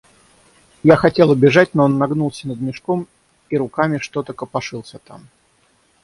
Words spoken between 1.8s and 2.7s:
он нагнулся над